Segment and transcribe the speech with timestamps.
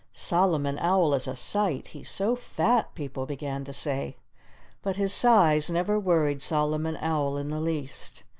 [0.13, 4.17] "Solomon Owl is a sight—he's so fat!" people began to say.
[4.81, 8.23] But his size never worried Solomon Owl in the least.